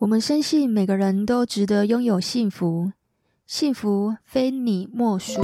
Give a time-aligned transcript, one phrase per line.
[0.00, 2.90] 我们深信每个人都值得拥有幸福，
[3.46, 5.42] 幸福非你莫属。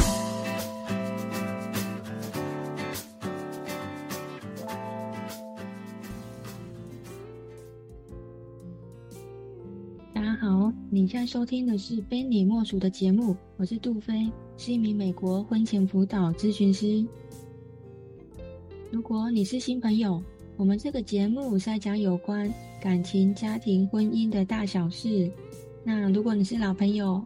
[10.15, 14.27] 大家好，你现在收听的是《非你莫属》的节目，我是杜菲，
[14.57, 17.07] 是一名美国婚前辅导咨询师。
[18.91, 20.23] 如果你是新朋友，
[20.57, 22.51] 我们这个节目是在讲有关
[22.87, 25.29] 感情、家庭、婚姻的大小事。
[25.83, 27.21] 那如果你是老朋友，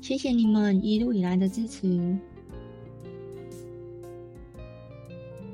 [0.00, 2.16] 谢谢你们一路以来的支持。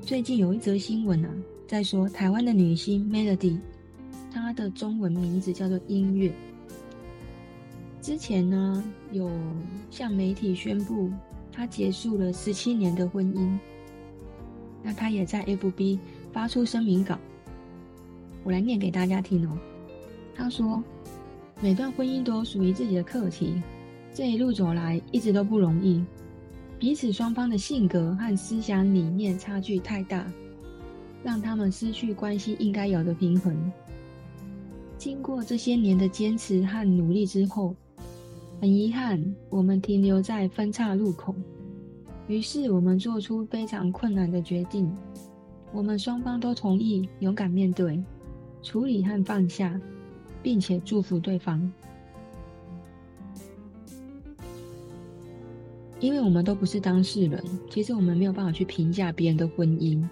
[0.03, 1.31] 最近有一则新闻啊，
[1.67, 3.59] 在说台湾的女星 Melody，
[4.31, 6.31] 她的中文名字叫做音乐。
[8.03, 9.31] 之前呢，有
[9.91, 11.11] 向媒体宣布
[11.51, 13.59] 她结束了十七年的婚姻。
[14.83, 15.99] 那她也在 FB。
[16.35, 17.19] 发出声明稿，
[18.47, 19.59] 我来念给大家听哦。
[20.33, 20.81] 他说
[21.61, 23.61] ：“每段婚姻都有属于自己的课题，
[24.15, 26.05] 这一路走来一直都不容易，
[26.79, 30.25] 彼此双方的性格和思想理念差距太大，
[31.25, 33.73] 让他们失去关系应该有的平衡。
[34.97, 37.75] 经过这些年的坚持和努力之后，
[38.61, 41.35] 很遗憾，我们停留在分岔路口。
[42.29, 44.89] 于是，我们做出非常困难的决定。”
[45.73, 48.01] 我们双方都同意勇敢面对、
[48.67, 49.81] 处理和放下，
[50.43, 51.73] 并且祝福对方。
[56.01, 60.05] 因为我们都不是当事人，其实我们没有办法去评价别人的婚姻。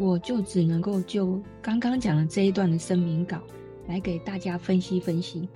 [0.00, 3.40] 我就只能够就刚刚讲的这一段的声明稿
[3.86, 5.48] 来给大家分析分析。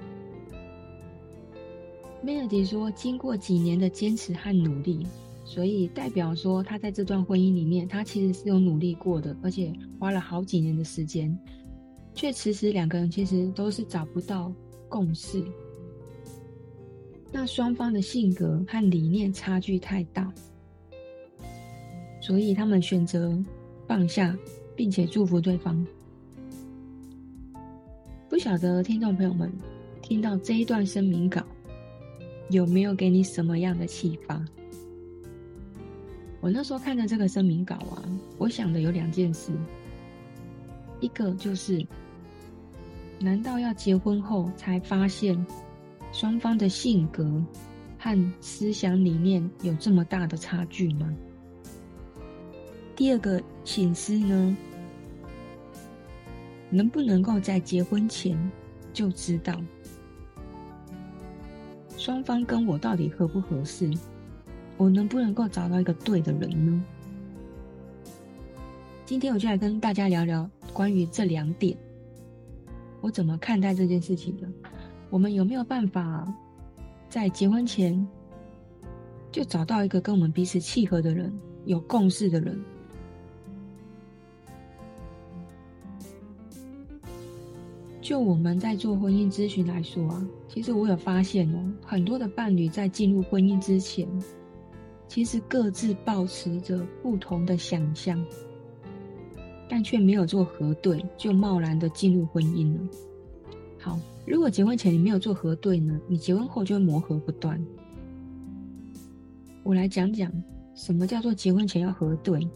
[2.25, 5.05] Melody 说，经过几年的坚持和努力。
[5.45, 11.37] 所以代表说，他在这段婚姻里面，他其实是有努力过的，而且花了好几年的时间，
[12.17, 14.51] 却迟迟两个人其实都是找不到
[14.89, 15.45] 共识。
[17.31, 20.33] 那双方的性格和理念差距太大，
[22.23, 23.39] 所以他们选择
[23.87, 24.35] 放下，
[24.75, 25.87] 并且祝福对方。
[28.31, 29.53] 不晓得听众朋友们
[30.01, 31.43] 听到这一段声明稿，
[32.49, 34.43] 有没有给你什么样的启发？
[36.41, 38.03] 我那时候看着这个声明稿啊，
[38.39, 39.53] 我想的有两件事，
[41.01, 41.85] 一个就是，
[43.19, 45.45] 难道要结婚后才发现
[46.13, 47.43] 双方的性格
[47.99, 51.13] 和思想理念有这么大的差距吗？
[52.95, 54.57] 第二个省思呢，
[56.71, 58.39] 能不能够在结婚前
[58.93, 59.61] 就知道
[61.97, 63.91] 双方跟我到底合不合适？
[64.77, 66.85] 我能不能够找到一个对的人呢？
[69.05, 71.77] 今天我就来跟大家聊聊关于这两点，
[73.07, 74.49] 我怎么看待这件事情的？
[75.11, 76.27] 我们有没有办法
[77.09, 78.05] 在结婚前
[79.31, 81.33] 就找到一个跟我们彼此契合的人，
[81.67, 82.61] 有共识的人？
[88.01, 94.09] 就我们在做婚姻咨询来说啊，其实我有发现哦，很多的伴侣在进入婚姻之前。
[95.07, 98.21] 其实各自抱持着不同的想象，
[99.69, 102.81] 但却没有做核对，就贸然的进入婚姻了。
[103.79, 106.01] 好，如果结婚前你没有做核对呢？
[106.09, 107.61] 你结婚后就会磨合不断。
[109.63, 110.31] 我来讲讲
[110.75, 112.49] 什么叫做结婚前要核对。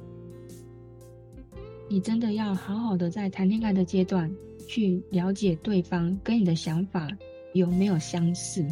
[1.88, 4.30] 你真的要好好的在谈恋爱的阶段
[4.68, 7.08] 去了解对方跟你的想法
[7.52, 8.64] 有没有相似，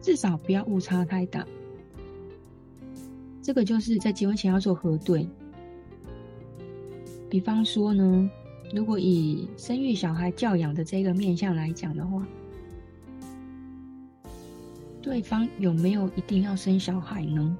[0.00, 1.44] 至少不要误差太大。
[3.42, 5.26] 这个就是在结婚前要做核对。
[7.28, 8.30] 比方说呢，
[8.74, 12.26] 如果以生育小孩教养的这个面向来讲的话，
[15.02, 17.56] 对方有没有一定要生小孩呢？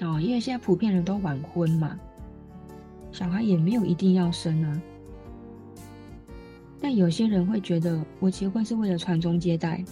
[0.00, 1.98] 哦，因为现在普遍人都晚婚嘛，
[3.12, 4.82] 小孩也没有一定要生啊。
[6.80, 9.82] 但有些人会觉得，我结婚是为了传宗接代，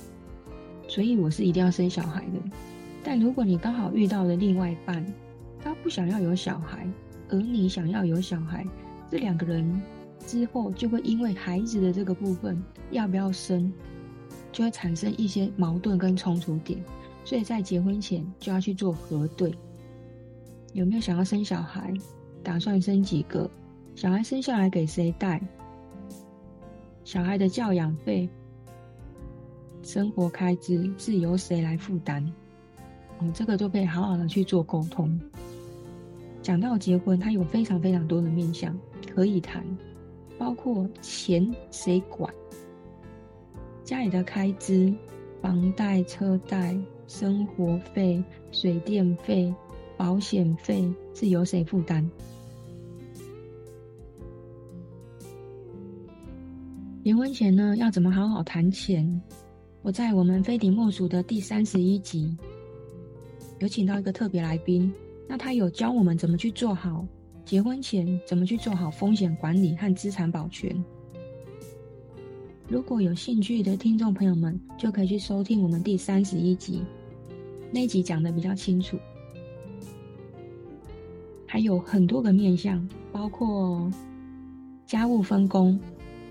[0.86, 2.40] 所以我是一定要生小孩的。
[3.02, 5.04] 但如果你刚好遇到了另外一半，
[5.62, 6.86] 他不想要有小孩，
[7.30, 8.66] 而你想要有小孩，
[9.12, 9.82] 这两个人
[10.26, 12.58] 之后就会因为孩子的这个部分
[12.92, 13.70] 要不要生，
[14.50, 16.82] 就会产生一些矛盾跟冲突点。
[17.22, 19.54] 所以在结婚前就要去做核对，
[20.72, 21.92] 有没有想要生小孩，
[22.42, 23.50] 打算生几个，
[23.94, 25.38] 小孩生下来给谁带，
[27.04, 28.26] 小孩的教养费、
[29.82, 32.26] 生活开支是由谁来负担。
[33.20, 35.20] 嗯，这个都可以好好的去做沟通。
[36.42, 38.76] 讲到结婚，它有非常非常多的面向
[39.14, 39.64] 可以谈，
[40.36, 42.32] 包括钱谁管，
[43.84, 44.92] 家里的开支、
[45.40, 49.54] 房贷、车贷、生活费、水电费、
[49.96, 52.04] 保险费是由谁负担？
[57.04, 59.22] 结婚前呢，要怎么好好谈钱？
[59.82, 62.36] 我在我们非顶莫属的第三十一集，
[63.60, 64.92] 有请到一个特别来宾，
[65.28, 67.06] 那他有教我们怎么去做好
[67.44, 70.84] 结婚前怎么去做好风险管理和资产保全。
[72.68, 76.82] 如果有兴趣的听众朋友们，就可以去收听我们第三十一集，
[77.70, 78.98] 那一集讲得比较清楚，
[81.46, 83.90] 还有很多个面向，包括
[84.86, 85.78] 家务分工。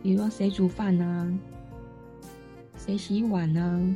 [0.01, 1.31] 比如说，谁煮饭啊？
[2.75, 3.95] 谁洗碗啊？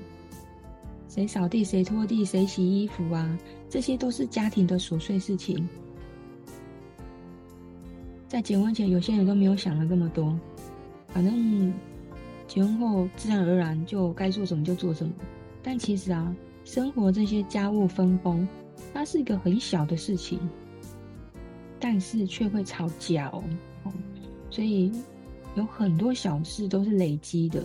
[1.08, 1.64] 谁扫地？
[1.64, 2.24] 谁拖地？
[2.24, 3.40] 谁洗衣服啊？
[3.76, 5.68] 这些都是家庭的琐碎事情。
[8.26, 10.34] 在结婚前，有些人都没有想了那么多，
[11.10, 11.74] 反正
[12.48, 15.12] 结婚后自然而然就该做什么就做什么。
[15.62, 16.34] 但其实啊，
[16.64, 18.48] 生活这些家务分工，
[18.94, 20.40] 它是一个很小的事情，
[21.78, 23.44] 但是却会吵架哦。
[24.50, 24.90] 所以。
[25.56, 27.64] 有很多小事都是累积的。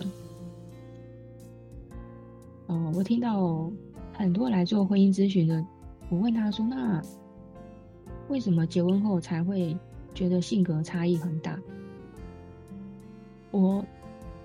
[2.67, 3.69] 哦，我听到
[4.13, 5.65] 很多来做婚姻咨询的，
[6.11, 7.01] 我问他说：“那
[8.27, 9.77] 为什么结婚后才会
[10.13, 11.57] 觉得性格差异很大？”
[13.49, 13.83] 我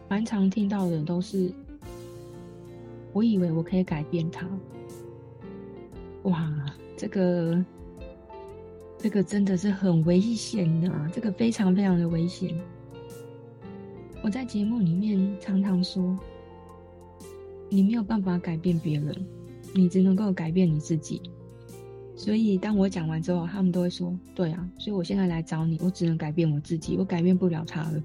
[0.08, 1.52] 蛮常听到的都是
[3.12, 4.48] ：“我以为我可以改变他。”
[6.22, 6.64] 哇，
[6.96, 7.64] 这个
[8.96, 12.56] 这个真的是很危险的啊，这个非常非常的危险。
[14.22, 16.16] 我在节目里面常常说，
[17.68, 19.26] 你没有办法改变别人，
[19.74, 21.20] 你只能够改变你自己。
[22.16, 28.02] 所以当我讲完之后，他们都会说：“对啊，所以我现在来找你，我只能改变我自己，我改变不了他了。”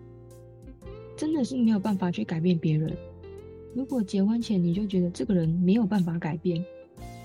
[1.18, 2.96] 真的是没有办法去改变别人。
[3.74, 6.64] 如果结婚前你就觉得这个人没有办法改变，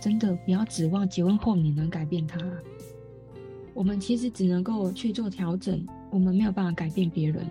[0.00, 2.38] 真的不要指望结婚后你能改变他。
[3.74, 7.44] 我们其实只能够去做调整，我们没有办法改变别人。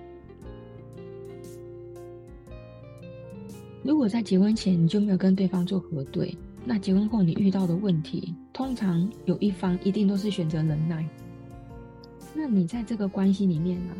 [3.84, 6.36] 如果在结婚前你就没有跟对方做核对，
[6.68, 11.08] 那结婚后你遇到的问题，通常有一方一定都是选择忍耐。
[12.34, 13.96] 那你在这个关系里面呢、啊，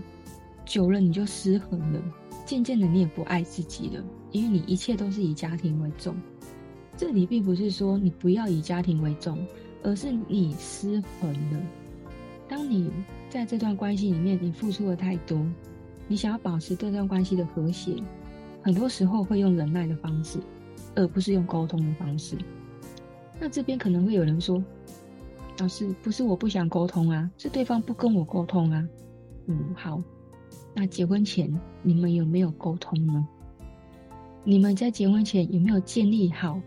[0.66, 2.02] 久了你就失衡了，
[2.44, 6.16] 渐渐的你也不爱自己了，因为你一切都是以家庭为重。
[6.98, 9.46] 这里并不是说你不要以家庭为重，
[9.84, 11.62] 而是你失衡了。
[12.50, 12.92] 当你
[13.30, 15.40] 在这段关系里面你付出的太多，
[16.08, 17.96] 你想要保持这段关系的和谐。
[18.64, 20.40] 很多时候会用忍耐的方式，
[20.96, 22.36] 而不是用沟通的方式。
[23.40, 24.64] 那这边可能会有人说
[25.60, 28.88] ：“老师，不是我不想沟通啊，是对方不跟我沟通啊。”
[29.48, 30.02] 嗯，好。
[30.74, 31.50] 那结婚前
[31.82, 33.28] 你们有没有沟通呢？
[34.44, 36.62] 你们在结婚前有没有建立好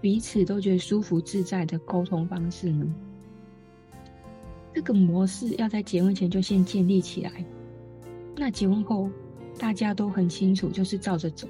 [0.00, 2.94] 彼此都觉得舒服自在的沟通方式呢？
[4.74, 7.44] 这个模式要在结婚前就先建立起来。
[8.36, 9.10] 那结婚后，
[9.58, 11.48] 大家都很清楚，就是照着走。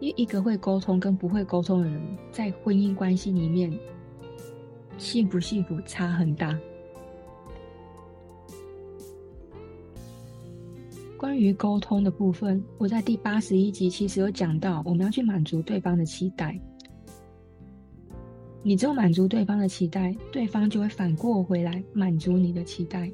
[0.00, 2.00] 因为一个会沟通跟不会沟通的人，
[2.32, 3.72] 在婚姻关系里面，
[4.98, 6.58] 幸不幸福差很大。
[11.18, 16.58] 关于沟通的部分，我在第八十一集其实有讲到，我们要去满足对方的期待。
[18.62, 23.10] 你只有满足对方的期待，对方就会反过回来满足你的期待。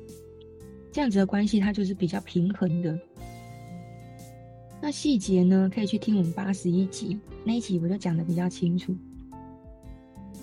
[0.93, 2.97] 这样子的关系，它就是比较平衡的。
[4.87, 8.95] 那细节呢，可以去听我们八十一集那一集，我就讲得比较清楚。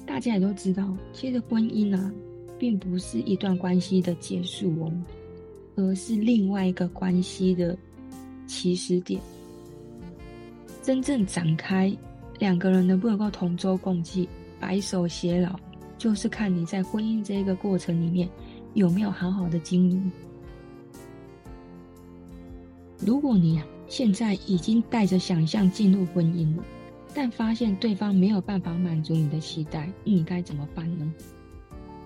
[0.05, 2.11] 大家也都知道，其实婚姻啊，
[2.59, 4.91] 并不是一段关系的结束哦，
[5.77, 7.77] 而是另外一个关系的
[8.45, 9.17] 起始点。
[10.81, 11.95] 真正展开，
[12.37, 14.27] 两个人能不能够同舟共济、
[14.59, 15.57] 白首偕老，
[15.97, 18.27] 就是看你在婚姻这个过程里面
[18.73, 20.11] 有没有好好的经营。
[22.99, 26.63] 如果你现在已经带着想象进入婚姻了，
[27.13, 31.13] 但发现对方没有办法满足你的期待，你该怎么办呢？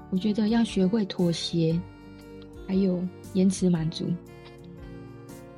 [0.09, 1.79] 我觉得要学会妥协，
[2.67, 3.01] 还有
[3.33, 4.05] 延迟满足。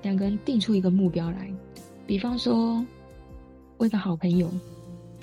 [0.02, 1.52] 两个人定出一个目标来，
[2.06, 2.86] 比方说，
[3.78, 4.52] 我一个好朋友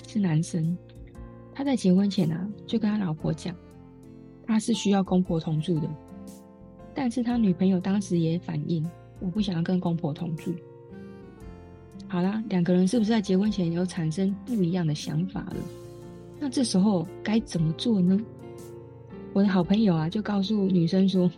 [0.07, 0.77] 是男生，
[1.55, 3.55] 他在结婚前啊，就跟他老婆讲，
[4.47, 5.89] 他是需要公婆同住的，
[6.95, 8.85] 但是他女朋友当时也反映。
[9.19, 10.55] 我不想要跟公婆同住。
[12.17, 15.57] 好啦，两个人是不是在结婚前有产生不一样的想法了？
[16.41, 18.19] 那这时候该怎么做呢？
[19.35, 21.31] 我的好朋友啊，就告诉女生说：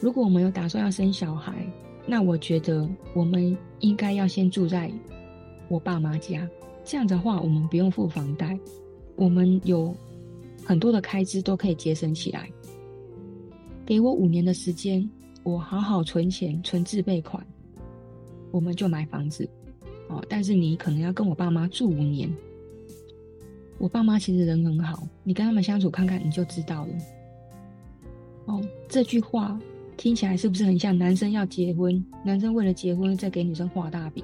[0.00, 1.52] 如果我们有打算要生小孩，
[2.06, 4.88] 那我觉得我们应该要先住在
[5.66, 6.48] 我爸妈家，
[6.84, 8.56] 这样的话，我们不用付房贷，
[9.16, 9.92] 我们有
[10.64, 12.48] 很多的开支都可以节省起来。
[13.84, 15.04] 给我五年的时间，
[15.42, 17.44] 我好好存钱，存自备款，
[18.52, 19.48] 我们就买房子。
[20.08, 22.32] 哦，但是你可能要跟我爸妈住五年。
[23.78, 26.94] 我爸妈其实人很好，你跟他们相处看看，你就知道了。
[28.44, 29.58] 哦，这句话
[29.96, 34.22] 听起来是不是很像男生要结婚，男生为了结婚再给女生画大饼？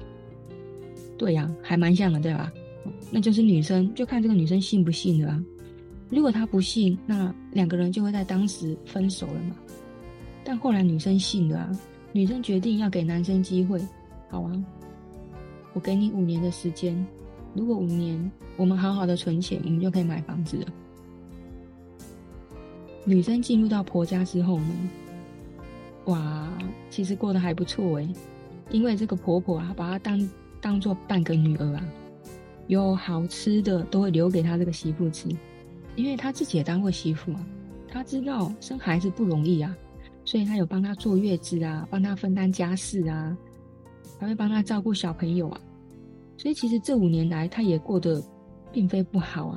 [1.17, 2.49] 对呀，还蛮像的，对吧？
[3.11, 5.43] 那就是女生就看这个女生信不信了啊。
[6.09, 9.55] 如果她不信，那两个人就会在当时分手了嘛。
[10.43, 11.79] 但后来女生信了啊，
[12.13, 13.81] 女生决定要给男生机会，
[14.29, 14.63] 好啊，
[15.73, 17.05] 我给你五年的时间，
[17.53, 20.67] 如果五年我们好好的存钱，我们就可以买房子了。
[23.05, 24.89] 女生进入到婆家之后呢，
[26.05, 26.47] 哇，
[26.89, 28.07] 其实过得还不错诶，
[28.69, 30.29] 因为这个婆婆啊，把她当
[30.61, 31.83] 当做半个女儿啊，
[32.67, 35.27] 有好吃的都会留给她这个媳妇吃，
[35.95, 37.43] 因为她自己也当过媳妇啊，
[37.87, 39.75] 她知道生孩子不容易啊，
[40.23, 43.35] 所以她有帮她坐月子啊，帮她分担家事啊，
[44.19, 45.59] 还会帮他照顾小朋友啊，
[46.37, 48.21] 所以其实这五年来他也过得
[48.71, 49.55] 并非不好啊。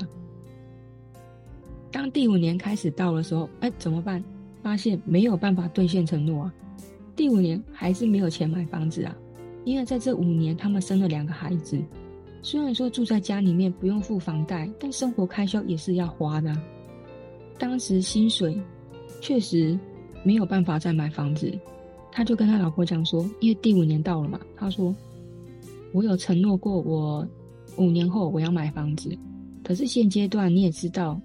[1.91, 4.23] 当第五年开始到的时候，哎，怎么办？
[4.63, 6.55] 发现没有办法兑现承诺啊，
[7.17, 9.15] 第五年还是没有钱买房子啊。
[9.65, 11.81] 因为在这五年，他们生了两个孩子，
[12.43, 16.57] 虽然说住在家里面不用付房贷，但生活开销也是要花的。
[17.59, 18.61] 当时薪水
[19.21, 19.79] 确实
[20.25, 21.53] 没有办法再买房子，
[22.13, 24.95] 他就跟他老婆讲说：“因为第五年到了嘛，他说
[25.93, 27.27] 我有承诺过，我
[27.77, 29.11] 五年后我要买房子，
[29.65, 31.19] 可是现阶段你也知道，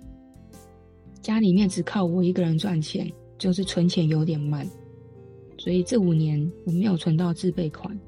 [1.21, 4.65] 家里面只靠我一个人赚钱，就是存钱有点慢，
[5.57, 7.99] 所以这五年我没有存到自备款。”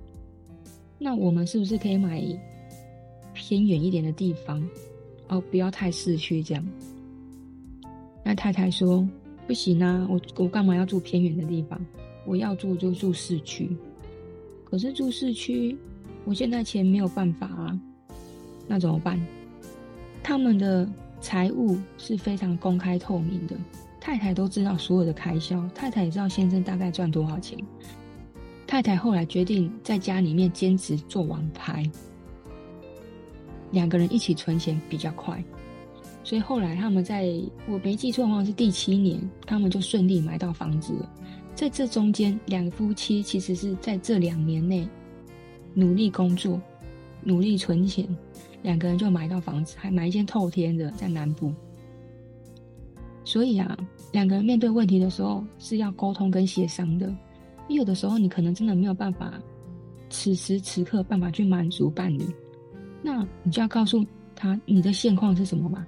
[0.97, 2.21] 那我们是不是可以买
[3.33, 4.61] 偏远一点的地方？
[5.27, 6.65] 哦，不要太市区这样。
[8.23, 9.07] 那太太说
[9.47, 11.79] 不行啊，我我干嘛要住偏远的地方？
[12.29, 13.75] 我要住就住市区。
[14.63, 15.75] 可是住市区，
[16.25, 17.79] 我现在钱没有办法啊。
[18.67, 19.19] 那怎么办？
[20.21, 20.87] 他们的
[21.19, 23.57] 财务是非常公开透明的，
[23.99, 27.57] 太太都知道所有的开销，太太也知道先生大概赚多少钱。
[28.67, 31.83] 太太后来决定在家里面兼职做网拍，
[33.71, 35.43] 两个人一起存钱比较快，
[36.23, 37.33] 所以后来他们在
[37.67, 41.09] 我没记错的话是第七年，他们就顺利买到房子了。
[41.59, 44.87] 在这中间，两个夫妻其实是在这两年内
[45.73, 46.57] 努力工作、
[47.21, 48.07] 努力存钱，
[48.61, 51.53] 两个人就买到房子，还买一间透天的在南部。
[53.25, 53.77] 所以啊，
[54.13, 57.13] 两个人面对问题的时候是要沟通跟协商的。
[57.67, 59.33] 有的时候，你可能真的没有办法，
[60.09, 62.25] 此时此刻办法去满足伴侣，
[63.03, 64.01] 那你就要告诉
[64.33, 65.85] 他你的现况是什么嘛？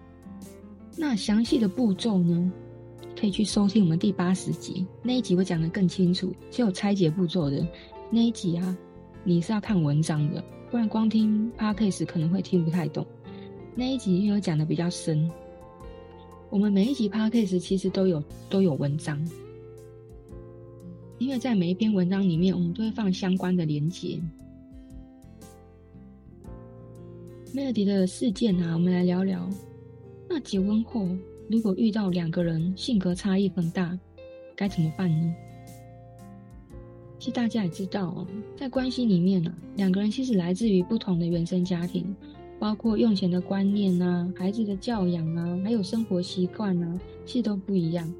[0.97, 2.51] 那详细的步骤呢，
[3.19, 7.65] 可以去收听我们第八十集那一集，我讲得更清楚，是有拆解步骤的
[8.09, 8.77] 那一集啊。
[9.23, 13.05] 你是要看文章的，不然光听 Podcast 可能会听不太懂。
[13.75, 15.29] 那一集因为讲得比较深，
[16.49, 19.23] 我们每一集 Podcast 其实都有都有文章。
[21.19, 24.19] 因为在每一篇文章里面，我们都会放相关的连接。
[27.53, 29.47] Melody 的事件啊，我们来聊聊。
[30.27, 31.07] 那结婚后，
[31.51, 33.97] 如果遇到两个人性格差异很大，
[34.55, 35.35] 该怎么办呢？
[37.19, 42.15] 其实大家也知道，在关系里面呢、啊，两个人其实来自于不同的原生家庭，
[42.57, 48.11] 包括用钱的观念啊、孩子的教养啊，还有生活习惯啊，其实都不一样。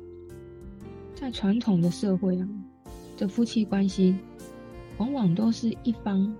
[1.15, 2.49] 在传统的社会啊。
[3.17, 4.15] 的夫妻关系，
[4.97, 6.35] 往往都是一方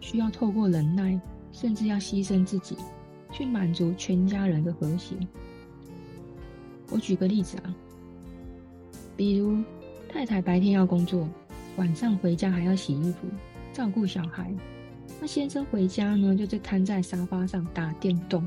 [0.00, 1.20] 需要透过忍耐，
[1.52, 2.74] 甚至要牺牲自己，
[3.30, 5.14] 去满足全家人的和谐。
[6.90, 7.74] 我举个例子啊，
[9.16, 9.56] 比如
[10.08, 11.28] 太太白天要工作，
[11.76, 13.26] 晚上回家还要洗衣服、
[13.72, 14.54] 照顾小孩，
[15.20, 18.46] 那先生回家呢，就是瘫在沙发上打电动。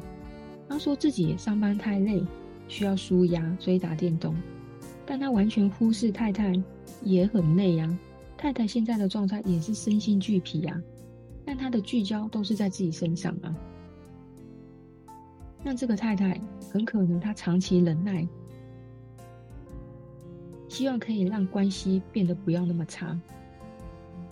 [0.69, 2.23] 他说自己上班太累，
[2.67, 4.35] 需要舒压，所以打电动，
[5.05, 6.53] 但他完全忽视太太。
[7.03, 7.99] 也很累呀、啊，
[8.37, 10.81] 太太现在的状态也是身心俱疲呀、啊，
[11.45, 13.53] 但他的聚焦都是在自己身上啊。
[15.63, 16.39] 那这个太太
[16.71, 18.27] 很可能她长期忍耐，
[20.69, 23.19] 希望可以让关系变得不要那么差，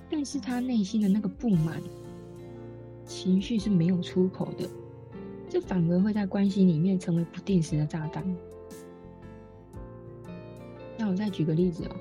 [0.09, 1.81] 但是她内心的那个不满
[3.05, 4.69] 情绪是没有出口的，
[5.49, 8.23] 这反而会在关系里面成为不定时的炸弹。
[10.97, 11.95] 那我再举个例子哦。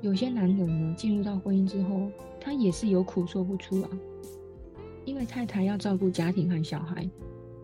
[0.00, 2.10] 有些男人呢，进入到婚姻之后，
[2.40, 3.90] 他也是有苦说不出啊。
[5.04, 7.08] 因为太太要照顾家庭和小孩，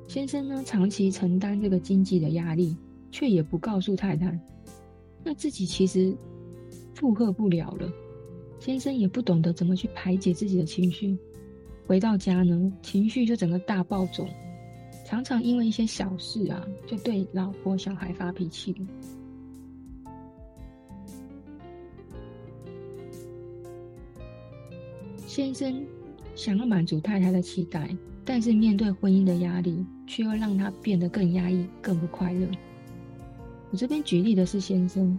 [0.08, 2.76] 先生呢长期承担这个经济的压力，
[3.10, 4.38] 却也不告诉太太，
[5.24, 6.14] 那自己其实
[6.94, 7.90] 负荷不了了。
[8.60, 11.16] 先生也不懂得怎么去排解自己的情绪，
[11.86, 14.24] 回到家呢，情绪就整个大暴走，
[15.04, 18.74] 常常因为一些小事啊，就对老婆小孩发脾气。
[25.26, 25.84] 先生
[26.34, 32.46] 想要满足太太的期待，但是面对婚姻的压力，却又让他变得更压抑、更不快乐。
[33.70, 35.18] 我这边举例的是先生，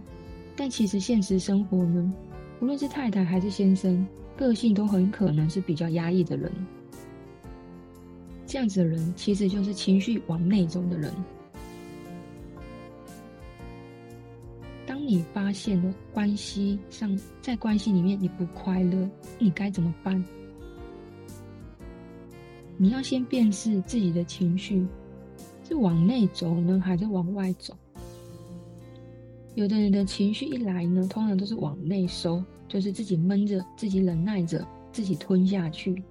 [0.56, 2.12] 但其实现实生活呢，
[2.60, 4.06] 无论是太太还是先生，
[4.36, 6.50] 个性都很可能是比较压抑的人。
[8.46, 11.12] 这样子的人，其实就是情绪往内走的人。
[14.86, 20.24] 当你发现了关系上，在关系里面你不快乐，你该怎么办？
[22.76, 24.86] 你要先辨识自己的情绪
[25.66, 27.74] 是往内走呢，还是往外走？
[29.54, 36.02] 有的人的情绪一来呢，通常都是往内收，就是自己闷着、自己忍耐着、自己吞下去。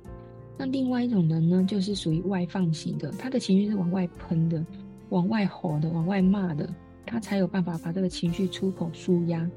[0.57, 4.65] 那另外一种人呢，就是属于外放型的，他的情绪是往外喷的、
[5.09, 6.73] 往外吼的、往外骂的。
[7.05, 9.47] 他才有办法把这个情绪出口舒压。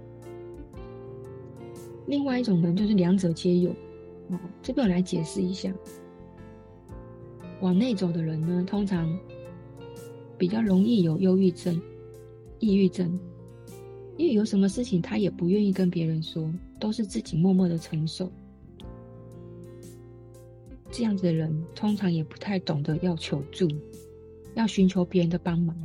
[2.06, 3.70] 另外一种人就是两者皆有。
[4.30, 5.72] 哦，这边我来解释一下。
[7.60, 9.18] 往内走的人呢，通常
[10.36, 11.80] 比较容易有忧郁症、
[12.58, 13.18] 抑郁症，
[14.16, 18.30] 因为有什么事情他也不愿意跟别人说，都是自己默默的承受。
[20.90, 23.68] 这样子的人通常也不太懂得要求助，
[24.54, 25.76] 要寻求别人的帮忙。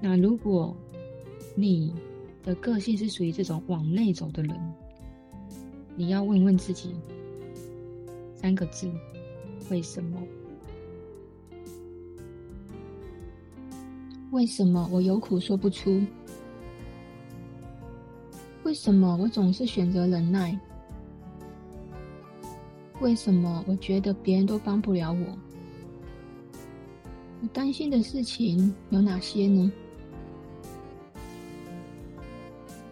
[0.00, 0.76] 那如果
[1.54, 1.92] 你
[2.42, 4.56] 的个性是属于这种往内走的人，
[5.96, 6.94] 你要问问自己
[8.40, 8.88] 三个字：
[9.68, 10.22] 为什么？
[14.30, 16.00] 为什么我有苦说不出？
[18.62, 20.56] 为什么我总是选择忍耐？
[23.00, 25.38] 为什么我觉得别人都帮不了我？
[27.42, 29.72] 我担心的事情有哪些呢？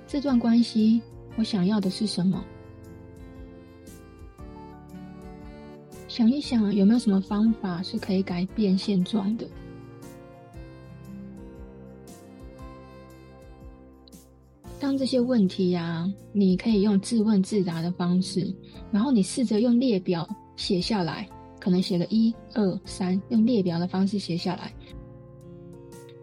[0.09, 1.01] 这段关系，
[1.37, 2.44] 我想要的是什么？
[6.16, 9.46] 想一想，有没有什么方法是可以改变现状的？
[14.81, 18.50] 当这些问题呀、你可以用自问自答的方式，
[18.90, 20.26] 然后你试着用列表
[20.57, 21.29] 写下来，
[21.61, 24.72] 可能写个一二三，用列表的方式写下来，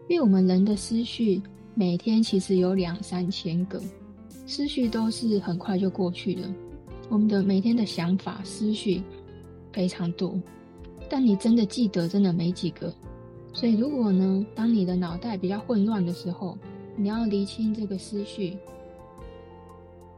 [0.10, 1.40] 因为我们人的思绪。
[1.76, 3.80] 每天其实有两三千个
[4.48, 6.52] 思绪，都是很快就过去的。
[7.10, 9.04] 我们的每天的想法、思绪
[9.74, 10.40] 非常多，
[11.10, 12.94] 但你真的记得真的没几个。
[13.52, 16.58] 所以，如果呢，当你的脑袋比较混乱的时候，
[16.96, 18.58] 你要厘清这个思绪，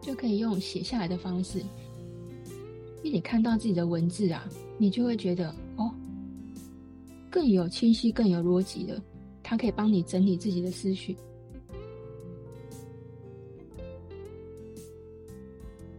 [0.01, 1.59] 就可以用写下来的方式。
[3.03, 5.91] 因为你看到自己的文字啊，你就会觉得哦，
[7.29, 9.01] 更有清晰、更有逻辑的，
[9.43, 11.15] 它可以帮你整理自己的思绪。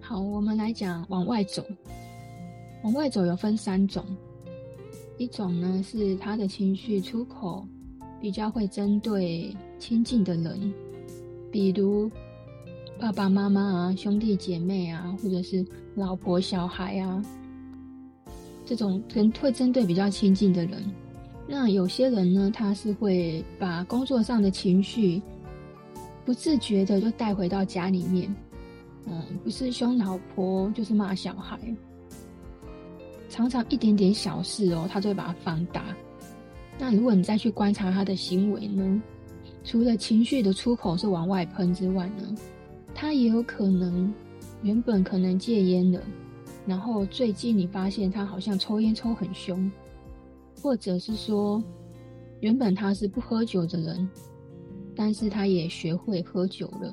[0.01, 1.65] 好，我们来讲往外走。
[2.87, 4.05] 往外走有分三种，
[5.19, 7.67] 一种呢是他的情绪出口
[8.21, 10.73] 比较会针对亲近的人，
[11.51, 12.09] 比如
[12.97, 17.21] 爸爸妈妈啊、兄弟姐妹啊，或者是老婆小孩啊，
[18.65, 20.81] 这种人会针对比较亲近的人。
[21.49, 25.21] 那有些人呢，他是会把工作上的情绪
[26.25, 28.33] 不自觉的就带回到家里面。
[29.07, 31.59] 嗯，不是凶老婆就是骂小孩，
[33.37, 35.95] 常常一点点小事哦，他就会把它放大。
[36.79, 39.03] 那如果你再去观察他的行为呢，
[39.63, 42.35] 除了情绪的出口是往外喷之外呢，
[42.95, 44.11] 他也有可能
[44.63, 46.03] 原本可能戒烟的，
[46.65, 49.71] 然后最近你发现他好像抽烟抽很凶，
[50.63, 51.63] 或者是说
[52.41, 54.09] 原本他是不喝酒的人，
[54.95, 56.91] 但是他也学会喝酒了。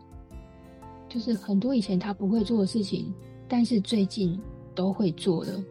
[1.08, 3.14] 就是很多以前他不会做的事情，
[3.48, 4.38] 但是最近
[4.76, 5.64] 都会做了，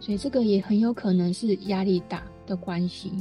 [0.00, 3.12] 所以这个也很有可能是压力大的关系。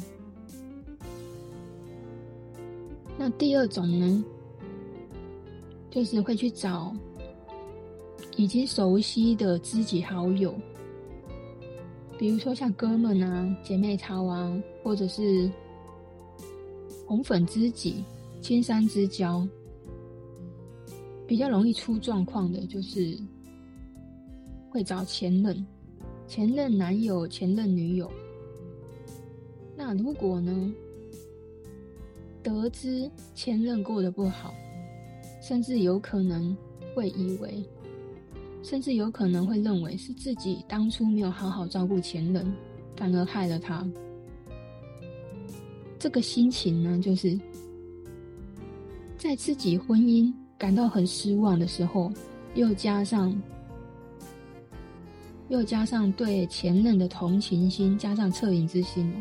[3.17, 4.23] 那第二种呢，
[5.89, 6.95] 就是会去找
[8.35, 10.53] 已经熟悉的知己好友，
[12.17, 15.51] 比如说像哥们啊、姐妹淘啊，或者是
[17.05, 18.03] 红粉知己、
[18.41, 19.45] 青山之交。
[21.27, 23.19] 比较容易出状况的，就是
[24.69, 25.67] 会找前任、
[26.27, 28.11] 前任男友、前任女友。
[29.75, 30.73] 那如果呢，
[32.43, 34.53] 得知前任过得不好，
[35.41, 36.55] 甚至有可能
[36.93, 37.63] 会以为，
[38.61, 42.53] 甚至有可能会认为是自己当初没有好好照顾前任，
[42.95, 43.87] 反而害了他。
[45.97, 47.39] 这个心情呢，就是
[49.17, 52.11] 在自己婚姻感到很失望的时候，
[52.55, 53.33] 又加上
[55.49, 59.13] 又加上对前任的同情心，加上恻隐之心，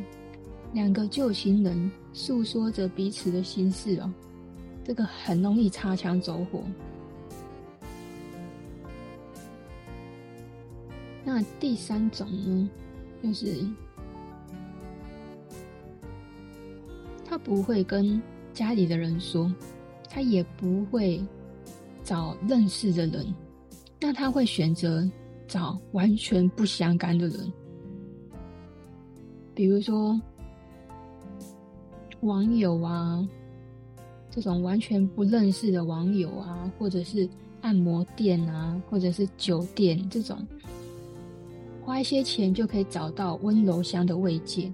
[0.73, 4.13] 两个旧情人诉说着彼此的心事哦，
[4.85, 6.63] 这个很容易擦枪走火。
[11.25, 12.71] 那第三种呢，
[13.23, 13.67] 就是。
[17.29, 18.23] 他不会跟
[18.55, 19.53] 家里的人说，
[20.09, 21.21] 他也不会
[22.05, 23.35] 找认识的人，
[24.01, 25.07] 那他会选择
[25.47, 27.53] 找完全不相干的人，
[29.55, 30.21] 比如说
[32.21, 33.27] 网友啊，
[34.31, 37.29] 这种完全不认识的网友啊，或者是
[37.61, 40.37] 按摩店啊，或者是酒店这种，
[41.85, 44.73] 花一些钱就可以找到温柔乡的慰藉。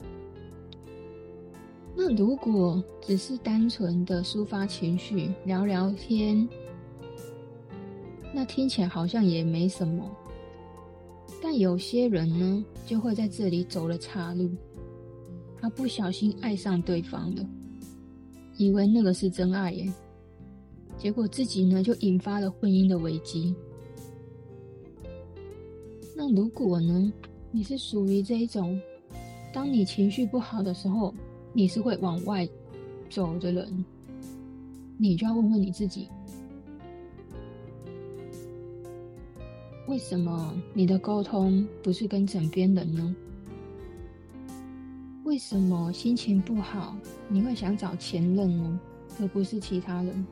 [1.94, 6.48] 那如果只是单纯的抒发情绪、聊聊天，
[8.32, 10.02] 那听起来好像也没什么。
[11.44, 14.48] 但有些人呢，就会在这里走了岔路，
[15.60, 17.44] 他不小心爱上对方了，
[18.56, 19.92] 以为那个是真爱耶，
[20.96, 23.52] 结果自己呢就引发了婚姻的危机。
[26.16, 27.12] 那如果呢，
[27.50, 28.80] 你是属于这一种，
[29.52, 31.12] 当你情绪不好的时候，
[31.52, 32.48] 你是会往外
[33.10, 33.84] 走的人，
[34.96, 36.08] 你就要问问你自己：
[39.86, 43.14] 为什么你的沟通不是跟枕边人呢？
[45.24, 46.96] 为什么心情不好
[47.28, 48.80] 你会想找前任呢，
[49.20, 50.26] 而不是其他人？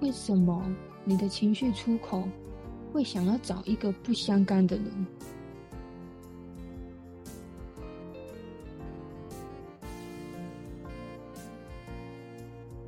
[0.00, 0.64] 为什么
[1.04, 2.28] 你的情绪出口
[2.92, 4.86] 会想要找一个不相干的人？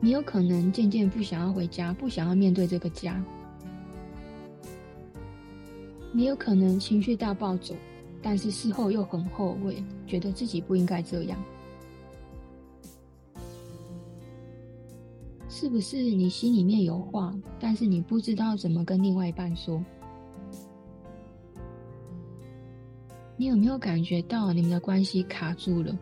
[0.00, 3.24] 你有可能渐渐不想要回家，不想要面对这个家。
[6.16, 7.74] 你有可能情绪大暴走，
[8.22, 11.36] 但是事后又很后悔，觉得自己不应该这样。
[15.48, 19.82] 是不是你心里面有话，但是你不知道怎么跟另外一半说？
[23.36, 25.98] 你有没有感觉到你们的关系卡住了？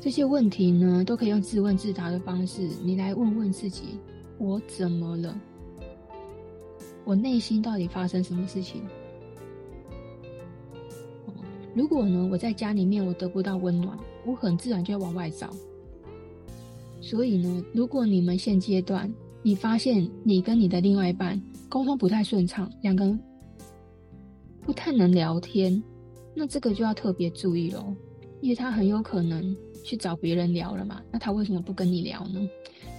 [0.00, 3.98] 这些问题呢，都可以用自问自答的方式，你来问问自己：
[4.38, 5.38] 我怎么了？
[7.10, 8.82] 我内心到底发生什么事情？
[11.74, 15.50] 如果呢，我在家里面我得不到温暖，我很自然就会往外找。
[17.00, 23.18] 所以呢，如果你们现阶段你发现你跟你的另外一半沟通不太顺畅，两个人
[24.60, 25.82] 不太能聊天，
[26.32, 27.92] 那这个就要特别注意喽，
[28.40, 29.56] 因为他很有可能。
[29.82, 31.00] 去找别人聊了嘛？
[31.10, 32.38] 那他为什么不跟你聊呢？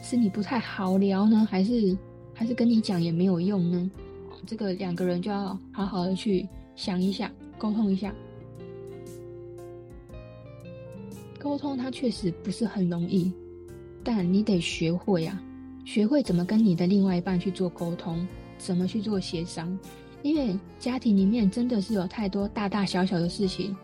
[0.01, 1.95] 是你不太好聊呢，还是
[2.41, 3.91] 还是跟你讲也没有用呢？
[4.47, 6.43] 这个两个人就要好好的去
[6.75, 8.11] 想一下，沟通一下。
[11.37, 13.31] 沟通它确实不是很容易，
[14.03, 15.39] 但你得学会啊，
[15.85, 18.27] 学会怎么跟你的另外一半去做沟通，
[18.57, 19.77] 怎么去做协商。
[20.23, 23.77] 因为家庭里面真的是有太多大大小小的事情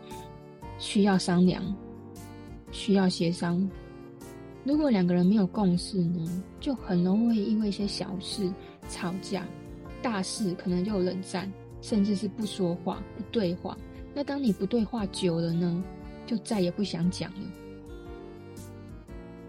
[0.80, 1.62] 需要商量。
[2.72, 3.70] 需要协商。
[4.68, 8.52] 如果两个人没有共识呢，就很容易因为一些小事
[8.90, 9.48] 吵架，
[10.02, 11.50] 大事可能就冷战，
[11.80, 13.74] 甚至是不说话、不对话。
[14.14, 15.82] 那当你不对话久了呢，
[16.26, 17.40] 就再也不想讲了。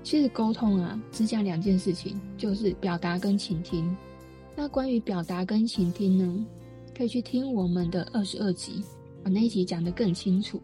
[0.04, 3.94] 其实沟通啊，只讲两件事情，就是表达跟倾听。
[4.56, 6.46] 那关于表达跟倾听呢，
[6.98, 8.82] 可以去听我们的二十二集，
[9.22, 10.62] 把那一集讲得更清楚。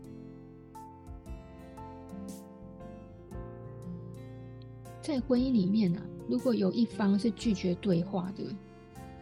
[5.06, 8.44] 在婚姻里面啊，如果有一方是拒绝对话的，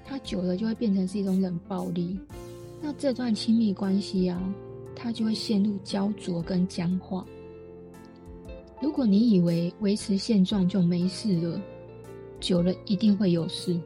[0.05, 2.17] 他久了就会变成是一种冷暴力。
[2.81, 4.41] 那这段亲密关系啊，
[4.95, 7.25] 他就会陷入焦灼跟僵化。
[8.81, 11.61] 如果你以为维持现状就没事了，
[12.39, 13.77] 久了一定会有事。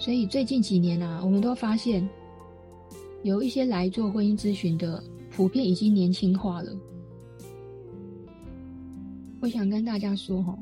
[0.00, 2.06] 所以最近几年啊，我们都发现
[3.22, 6.76] 有一些来做婚姻咨询的，普遍已经年轻化了。
[9.38, 10.58] 我想跟大家说哈。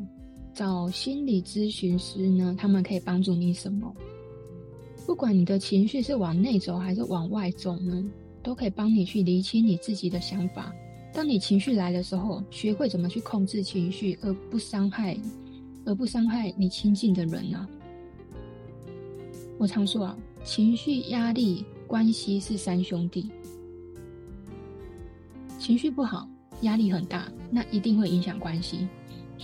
[0.54, 3.92] 找心理咨询师呢，他们可以帮助你什么？
[5.04, 8.04] 不管你的情绪是往内走还是往外走呢，
[8.42, 10.72] 都可以帮你去厘清你自己的想法。
[11.12, 15.16] 当你情绪来的时候，学会怎么去控制情绪，而不伤害，
[15.84, 17.68] 而不伤害你亲近的人啊。
[19.58, 23.28] 我常说啊，情绪、压力、关系是三兄弟。
[25.58, 26.28] 情绪不好，
[26.62, 28.86] 压力很大，那一定会影响关系。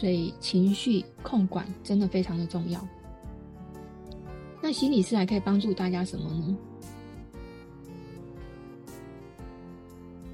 [0.01, 2.89] 所以情绪控管真的非常的重要。
[4.63, 6.57] 那心理师还可以帮助大家什么呢？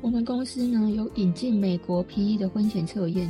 [0.00, 3.29] 我们公司呢有引进美国 PE 的婚前测验。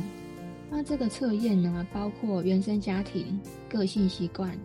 [0.69, 4.55] 那这个测验呢，包括原生家庭、个性习惯、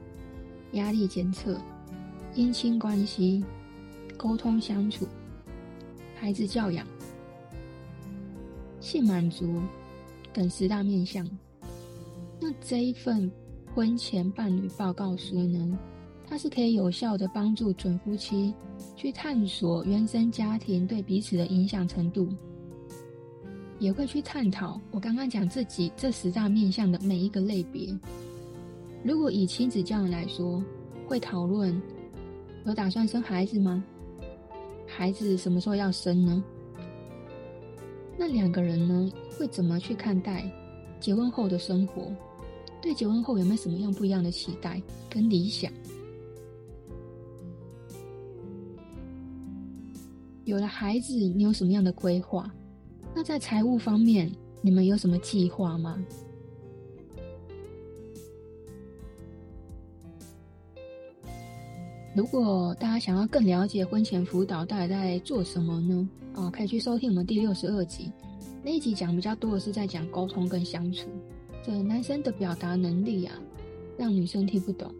[0.73, 1.59] 压力检测、
[2.35, 3.43] 姻亲关系、
[4.19, 5.09] 沟通相处、
[6.17, 6.87] 孩子教养、
[8.79, 9.63] 性满足
[10.35, 11.27] 等十大面向。
[12.45, 13.31] 那这一份
[13.73, 15.79] 婚前伴侣报告书呢，
[16.27, 18.53] 它是可以有效的帮助准夫妻
[18.97, 22.29] 去探索原生家庭对彼此的影响程度，
[23.79, 27.97] 也会去探讨我刚刚讲自己这十大面向的每一个类别。
[29.05, 30.61] 如果以亲子教育来说，
[31.07, 31.81] 会讨论
[32.67, 33.85] 有打算生孩子吗？
[34.85, 36.43] 孩子什么时候要生呢？
[38.19, 40.45] 那两个人呢，会怎么去看待
[40.99, 42.13] 结婚后的生活？
[42.83, 45.73] 对结婚后有没有什么样不一样的期待跟理想？
[50.45, 52.53] 有了孩子，你有什么样的规划？
[53.15, 56.05] 那在财务方面，你们有什么计划吗？
[62.15, 66.09] 如果大家想要更了解婚前辅导到底在做什么呢？
[66.35, 68.11] 哦，可以去收听我们第六十二集，
[68.65, 71.09] 那一集讲比较多的是在讲沟通跟相处。
[71.65, 73.35] 这男生的表达能力啊，
[73.97, 74.93] 让女生听不懂，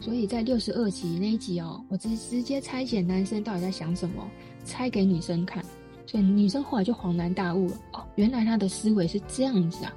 [0.00, 4.28] 所以在六十二集那一集哦，我直直接拆解男生到底在想什么，
[4.64, 5.64] 拆给女生看，
[6.04, 9.94] 所以女生后来就恍然大悟了哦，原来他的思维是这样子啊。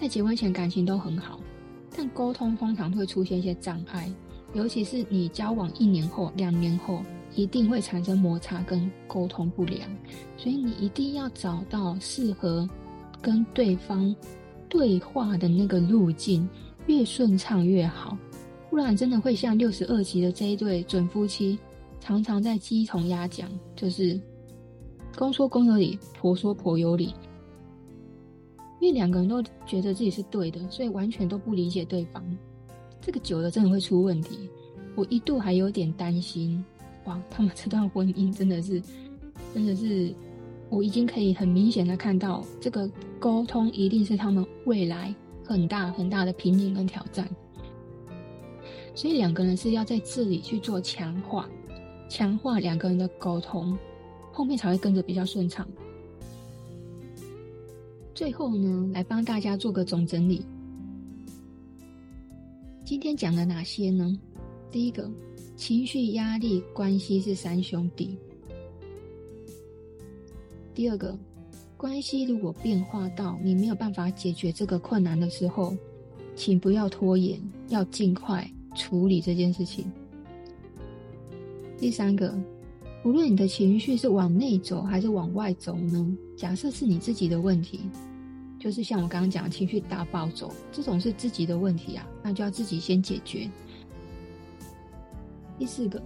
[0.00, 1.38] 在结婚前感情都很好，
[1.96, 4.12] 但沟通通常会出现一些障碍，
[4.54, 7.04] 尤其是你交往一年后、两年后，
[7.36, 9.88] 一定会产生摩擦跟沟通不良，
[10.36, 12.68] 所以你一定要找到适合。
[13.20, 14.14] 跟对方
[14.68, 16.48] 对话的那个路径
[16.86, 18.16] 越顺畅越好，
[18.70, 21.58] 不然真的会像六十二集的这一对准夫妻，
[22.00, 24.18] 常常在鸡同鸭讲，就是
[25.16, 27.14] 公说公有理，婆说婆有理，
[28.80, 32.24] 因为两个人都觉得自己是对的，所以完全都不理解对方，
[33.00, 34.48] 这个久了真的会出问题。
[34.96, 36.64] 我一度还有点担心，
[37.04, 38.82] 哇，他们这段婚姻真的是，
[39.54, 40.14] 真的是。
[40.70, 45.12] 我已经可以很明显的看到，这个沟通一定是他们未来
[45.44, 47.28] 很大很大的瓶颈跟挑战。
[48.94, 51.48] 所以两个人是要在这里去做强化，
[52.08, 53.76] 强化两个人的沟通，
[54.32, 55.66] 后面才会跟着比较顺畅。
[58.14, 60.44] 最后呢，来帮大家做个总整理。
[62.84, 64.18] 今天讲了哪些呢？
[64.70, 65.10] 第一个，
[65.56, 68.16] 情绪、压力、关系是三兄弟。
[70.74, 71.16] 第二个，
[71.76, 75.76] 关系如果变化到你没有办法解决这个困难的时候，
[76.34, 79.90] 请不要拖延，要尽快处理这件事情。
[81.76, 82.34] 第三个，
[83.04, 86.16] 无论你的情绪是往内走还是往外走呢？
[86.36, 87.80] 假设是你自己的问题，
[88.58, 93.50] 就是像我刚刚讲的情绪大暴走，这种是自己的问题啊，那就要自己先解决。
[95.58, 96.00] 第四个。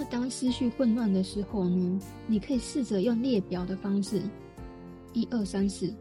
[0.00, 4.22] 那当思绪混乱的时候呢，你可以试着用列表的方式，
[5.12, 5.92] 一二三四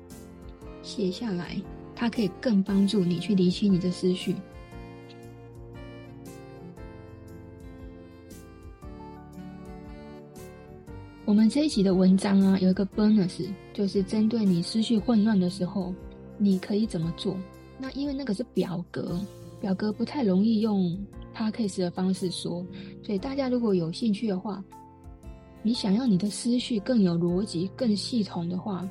[0.81, 1.61] 写下来，
[1.93, 4.33] 它可以更帮助你去理清你的思绪。
[11.25, 15.93] 我们这一集的文章啊，有一个 bonus，就是针对你思绪混乱的时候，
[16.37, 17.35] 你可以怎么做？
[17.77, 19.19] 那因为那个是表格，
[19.59, 20.97] 表格不太容易用。
[21.39, 22.65] Podcast 的方式说，
[23.01, 24.61] 所以大家如果有兴趣的话，
[25.63, 28.85] 你想要你的思绪更有逻辑、更系统的话，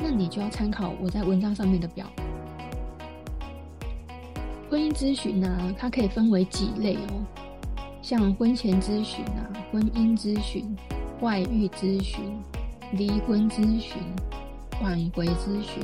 [0.00, 2.10] 那你就要参考我在文章上面的表。
[4.68, 7.24] 婚姻咨询呢，它可以分为几类哦，
[8.02, 10.76] 像婚前咨询啊、婚姻咨询、
[11.20, 12.24] 外遇咨询、
[12.92, 14.02] 离婚咨询、
[14.82, 15.80] 挽回咨询。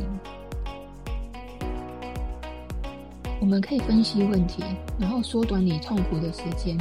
[3.40, 4.62] 我们可以分析问题，
[4.98, 6.78] 然后缩短你痛苦的时间，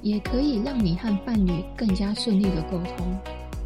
[0.00, 3.18] 也可以让你和伴侣更加顺利的沟通，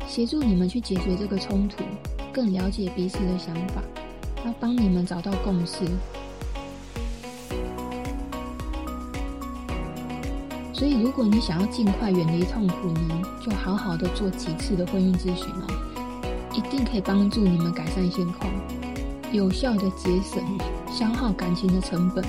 [0.08, 1.84] 协助你们去解决这个冲突，
[2.32, 3.82] 更了解彼此的想法。
[4.42, 5.84] 他帮你们找到共识。
[10.72, 15.66] 所以，如果你想要尽快远离痛苦呢，就好好的做几次的婚姻咨询哦，
[16.54, 18.50] 一定可以帮助你们改善现况，
[19.32, 20.42] 有效的节省
[20.94, 22.24] 消耗感情的成本。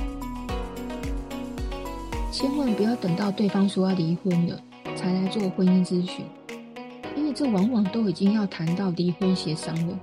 [2.32, 4.60] 千万不要等到对方说要离婚了
[4.96, 6.26] 才来做婚姻咨询，
[7.16, 10.00] 因为这往往都已经要谈到离婚协商了。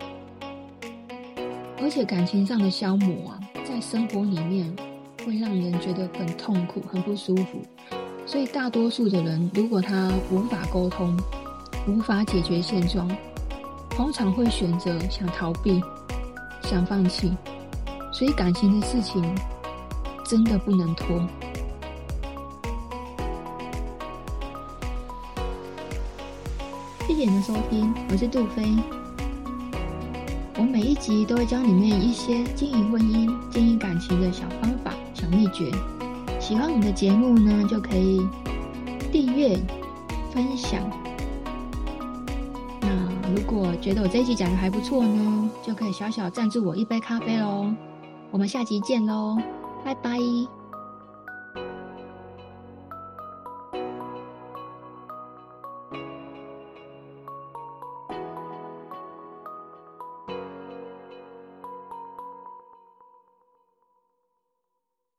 [1.81, 4.73] 而且感情上的消磨啊，在生活里面
[5.27, 7.61] 会让人觉得很痛苦、很不舒服。
[8.25, 11.19] 所以，大多数的人，如果他无法沟通、
[11.89, 13.11] 无法解决现状，
[13.91, 15.83] 通常会选择想逃避、
[16.63, 17.33] 想放弃。
[18.13, 19.35] 所以，感情的事情
[20.25, 21.27] 真的不能拖。
[27.09, 28.77] 谢谢你的收听，我是杜菲。
[30.59, 35.73] 我每一集都会教你们一些经营婚姻、经营感情的小方法、小秘诀。
[36.39, 38.21] 喜欢我们的节目呢，就可以
[39.11, 39.59] 订阅、
[40.33, 40.81] 分享。
[42.83, 42.89] 那
[43.35, 47.73] 如果觉得我这一集讲的还不错呢，就可以小小赞助我一杯咖啡喽。
[48.33, 49.37] 我们下集见喽，
[49.85, 50.19] 拜拜。